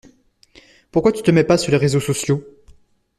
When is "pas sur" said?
1.43-1.71